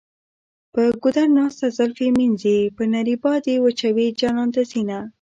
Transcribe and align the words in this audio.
په 0.73 0.81
ګودر 1.01 1.27
ناسته 1.37 1.65
زلفې 1.77 2.07
مینځي 2.17 2.57
په 2.75 2.83
نري 2.93 3.15
باد 3.23 3.43
یې 3.51 3.57
وچوي 3.65 4.07
جانان 4.19 4.49
ته 4.55 4.61
ځینه. 4.71 4.99